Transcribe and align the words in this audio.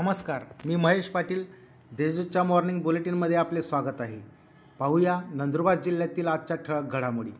नमस्कार 0.00 0.42
मी 0.64 0.76
महेश 0.76 1.08
पाटील. 1.08 1.44
देजूच्या 1.96 2.42
मॉर्निंग 2.42 2.80
बुलेटिनमध्ये 2.82 3.36
आपले 3.36 3.62
स्वागत 3.62 4.00
आहे. 4.00 4.20
पाहूया 4.78 5.20
नंदुरबार 5.34 5.80
जिल्ह्यातील 5.80 6.26
आजच्या 6.26 6.56
ठळक 6.56 6.92
घडामोडी. 6.92 7.30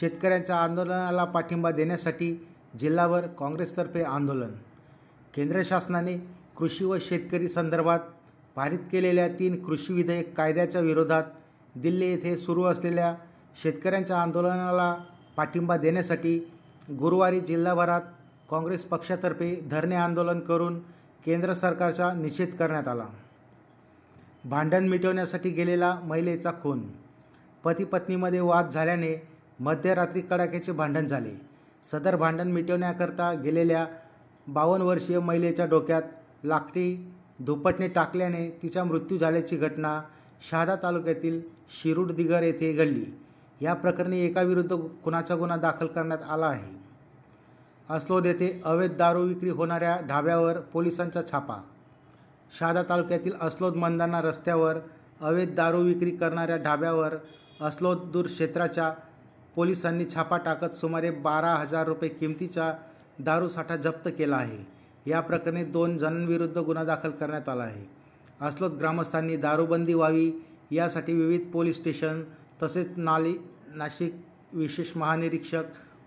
शेतकऱ्यांच्या 0.00 0.56
आंदोलनाला 0.56 1.24
पाठिंबा 1.24 1.70
देण्यासाठी 1.70 2.46
जिल्हाभर 2.80 3.26
काँग्रेसतर्फे 3.26 4.02
आंदोलन. 4.02 4.50
केंद्र 5.34 5.62
शासनाने 5.64 6.16
कृषी 6.56 6.84
व 6.84 6.96
शेतकरी 7.00 7.48
संदर्भात 7.48 8.00
पारित 8.56 8.78
केलेल्या 8.92 9.28
तीन 9.28 9.64
कृषी 9.64 9.92
विधेयक 9.92 10.36
कायद्याच्या 10.36 10.80
विरोधात 10.80 11.22
दिल्ली 11.74 12.06
येथे 12.06 12.36
सुरू 12.36 12.62
असलेल्या 12.62 13.14
शेतकऱ्यांच्या 13.62 14.22
आंदोलनाला 14.22 14.94
पाठिंबा 15.36 15.76
देण्यासाठी 15.76 16.38
गुरुवारी 16.98 17.40
जिल्हाभरात 17.40 18.02
काँग्रेस 18.50 18.84
पक्षातर्फे 18.84 19.54
धरणे 19.70 19.96
आंदोलन 19.96 20.40
करून 20.40 20.80
केंद्र 21.24 21.52
सरकारचा 21.52 22.12
निषेध 22.12 22.54
करण्यात 22.54 22.88
आला. 22.88 23.06
भांडण 24.44 24.88
मिटवण्यासाठी 24.88 25.50
गेलेला 25.50 26.00
महिलेचा 26.04 26.50
खून. 26.62 26.82
पती 27.64 27.84
पत्नीमध्ये 27.84 28.40
वाद 28.40 28.70
झाल्याने 28.70 29.28
मध्यरात्री 29.60 30.20
कडाक्याचे 30.20 30.72
भांडण 30.72 31.06
झाले. 31.06 31.40
सदर 31.84 32.16
भांडण 32.16 32.48
मिटवण्याकरता 32.48 33.32
गेलेल्या 33.32 33.86
बावन्न 34.48 34.86
वर्षीय 34.86 35.18
महिलेच्या 35.18 35.66
डोक्यात 35.66 36.02
लाकडी 36.44 37.12
दुपटणे 37.38 37.88
टाकल्याने 37.88 38.58
तिचा 38.62 38.84
मृत्यू 38.84 39.18
झाल्याची 39.18 39.56
घटना 39.56 40.02
शहादा 40.50 40.76
तालुक्यातील 40.76 41.40
शिरूड 41.70 42.12
दिगर 42.12 42.42
येथे 42.42 42.72
घडली. 42.72 43.04
या 43.60 43.74
प्रकरणी 43.74 44.20
एकाविरुद्ध 44.20 44.76
खुनाचा 45.04 45.36
गुन्हा 45.36 45.56
दाखल 45.56 45.86
करण्यात 45.86 46.22
आला 46.30 46.46
आहे. 46.46 46.83
अस्लोद 47.88 48.26
येथे 48.26 48.48
अवैध 48.64 48.92
दारू 48.96 49.22
विक्री 49.22 49.50
होणाऱ्या 49.50 49.96
ढाब्यावर 50.08 50.58
पोलिसांचा 50.72 51.20
छापा. 51.22 51.56
शहादा 52.58 52.82
तालुक्यातील 52.82 53.32
अस्लोद 53.40 53.74
मंदाना 53.74 54.20
रस्त्यावर 54.22 54.78
अवैध 55.20 55.54
दारू 55.54 55.82
विक्री 55.82 56.10
करणाऱ्या 56.10 56.56
ढाब्यावर 56.56 57.14
अस्लोद 57.60 57.98
दूर 58.12 58.26
क्षेत्राच्या 58.26 58.90
पोलिसांनी 59.56 60.04
छापा 60.14 60.36
टाकत 60.36 60.76
सुमारे 60.76 61.10
बारा 61.10 61.54
हजार 61.54 61.86
रुपये 61.86 62.08
किमतीचा 62.08 62.72
दारूसाठा 63.18 63.76
जप्त 63.76 64.08
केला 64.18 64.36
आहे. 64.36 64.58
या 65.06 65.20
प्रकरणी 65.20 65.64
दोन 65.64 65.98
जणांविरुद्ध 65.98 66.58
गुन्हा 66.58 66.84
दाखल 66.84 67.10
करण्यात 67.10 67.48
आला 67.48 67.62
आहे. 67.62 67.84
अस्लोद 68.40 68.72
ग्रामस्थांनी 68.72 69.36
दारूबंदी 69.36 69.94
व्हावी 69.94 70.30
यासाठी 70.70 71.12
विविध 71.12 71.50
पोलीस 71.52 71.76
स्टेशन 71.76 72.22
तसेच 72.62 72.88
नाली 72.96 73.34
नाशिक 73.74 74.14
विशेष 74.52 74.96
महानिरीक्षक 74.96 75.64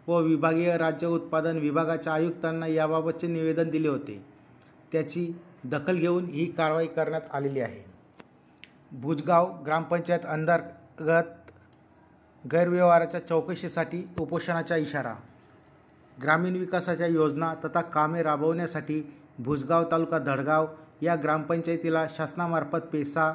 व 0.07 0.19
विभागीय 0.19 0.77
राज्य 0.77 1.07
उत्पादन 1.07 1.57
विभागाच्या 1.57 2.13
आयुक्तांना 2.13 2.67
याबाबतचे 2.67 3.27
निवेदन 3.27 3.69
दिले 3.69 3.87
होते. 3.87 4.25
त्याची 4.91 5.33
दखल 5.63 5.95
घेऊन 5.95 6.25
ही 6.25 6.45
कारवाई 6.45 6.87
करण्यात 6.87 7.21
आलेली 7.33 7.59
आहे. 7.59 7.85
भुजगाव 8.91 9.63
ग्रामपंचायत 9.65 10.25
अंतर्गत 10.25 11.51
गैरव्यवहाराच्या 12.51 13.27
चौकशीसाठी 13.27 14.07
उपोषणाचा 14.19 14.75
इशारा. 14.75 15.13
ग्रामीण 16.21 16.55
विकासाच्या 16.55 17.07
योजना 17.07 17.53
तथा 17.65 17.81
कामे 17.81 18.23
राबवण्यासाठी 18.23 19.13
भुजगाव 19.39 19.83
तालुका 19.91 20.19
धडगाव 20.19 20.67
या 21.01 21.15
ग्रामपंचायतीला 21.15 22.07
शासनामार्फत 22.09 22.87
पेसा 22.91 23.33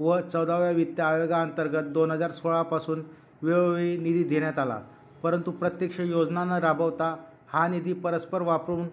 व 0.00 0.20
चौदाव्या 0.20 0.70
वित्त 0.70 1.00
आयोगाअंतर्गत 1.00 1.88
दोन 1.88 2.10
हजार 2.10 2.30
सोळापासून 2.30 3.02
वेळोवेळी 3.42 3.96
निधी 3.98 4.24
देण्यात 4.24 4.58
आला. 4.58 4.80
परंतु 5.22 5.50
प्रत्यक्ष 5.50 6.00
योजना 6.00 6.44
न 6.44 6.52
राबवता 6.52 7.14
हा 7.48 7.68
निधी 7.68 7.92
परस्पर 7.92 8.42
वापरून 8.42 8.88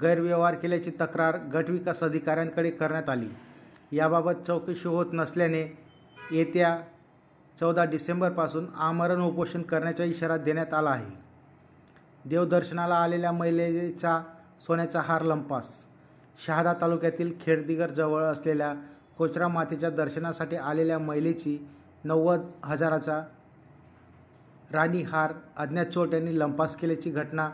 गैरव्यवहार 0.00 0.54
केल्याची 0.54 0.90
तक्रार 0.90 1.38
गटविकास 1.54 2.02
अधिकाऱ्यांकडे 2.02 2.70
करण्यात 2.70 3.08
आली. 3.08 3.28
याबाबत 3.92 4.46
चौकशी 4.46 4.88
होत 4.88 5.06
नसल्याने 5.12 5.62
येत्या 6.32 6.76
चौदा 7.60 7.84
डिसेंबरपासून 7.84 8.66
आमरण 8.76 9.20
उपोषण 9.20 9.62
करण्याचा 9.62 10.04
इशारा 10.04 10.36
देण्यात 10.36 10.74
आला 10.74 10.90
आहे. 10.90 11.10
देवदर्शनाला 12.24 12.94
आलेल्या 12.94 13.32
महिलेचा 13.32 14.22
सोन्याचा 14.66 15.00
हार 15.00 15.22
लंपास. 15.22 15.84
शहादा 16.46 16.72
तालुक्यातील 16.80 17.32
खेडदिगर 17.40 17.90
जवळ 17.90 18.22
असलेल्या 18.22 18.74
कोचरा 19.18 19.48
मातेच्या 19.48 19.90
दर्शनासाठी 19.90 20.56
आलेल्या 20.56 20.98
महिलेची 20.98 21.58
नव्वद 22.04 22.40
हजाराचा 22.64 23.22
राणी 24.72 25.02
हार 25.02 25.32
अज्ञात 25.56 25.86
चोट 25.86 26.14
यांनी 26.14 26.38
लंपास 26.38 26.76
केल्याची 26.76 27.10
घटना 27.10 27.50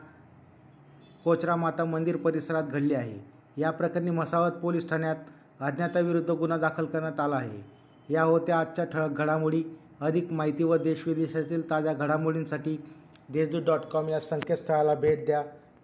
कोचरा 1.25 1.57
माता 1.57 1.85
मंदिर 1.85 2.17
परिसरात 2.17 2.63
घडली 2.63 2.95
आहे. 2.95 3.33
या 3.57 3.71
प्रकरणी 3.71 4.11
मसावत 4.11 4.51
पोलीस 4.51 4.89
ठाण्यात 4.89 5.17
अज्ञाताविरुद्ध 5.61 6.31
गुन्हा 6.31 6.59
दाखल 6.59 6.85
करण्यात 6.85 7.21
आला 7.21 7.37
आहे. 7.37 7.61
या 8.09 8.23
होत्या 8.23 8.61
आजच्या 8.61 8.85
ठळक 8.85 9.11
घडामोडी. 9.11 9.65
अधिक 10.01 10.33
माहिती 10.33 10.65
व 10.65 10.77
देशविदेशातील 10.77 11.71
ताज्या 11.71 11.93
घडामोडींसाठी 11.93 12.85
देशदूत 13.33 13.63
डॉट 13.63 13.81
कॉम 13.81 14.09
या 14.09 14.21
संकेतस्थळाला 14.21 14.95
भेट 14.95 15.27
द्या. 15.27 15.43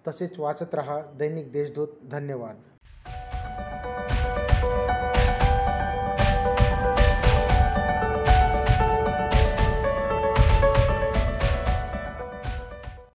तसेच 0.08 0.38
वाचत 0.38 0.74
रहा 0.74 1.00
दैनिक 1.18 1.52
देशदूत. 1.52 1.88
धन्यवाद. 2.10 2.54